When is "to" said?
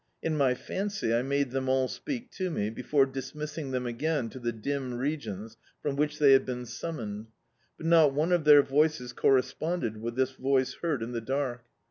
2.31-2.49, 4.31-4.39